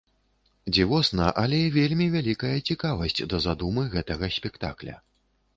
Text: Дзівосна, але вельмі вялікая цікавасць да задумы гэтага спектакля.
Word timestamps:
Дзівосна, 0.75 1.27
але 1.41 1.59
вельмі 1.75 2.07
вялікая 2.15 2.53
цікавасць 2.69 3.21
да 3.35 3.43
задумы 3.47 3.87
гэтага 3.93 4.33
спектакля. 4.39 4.99